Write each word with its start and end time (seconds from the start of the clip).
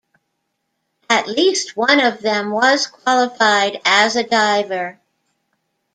At 1.11 1.27
least 1.27 1.77
one 1.77 1.99
of 1.99 2.21
them 2.23 2.49
was 2.49 2.87
qualified 2.87 3.79
as 3.85 4.15
a 4.15 4.23
diver. 4.23 4.99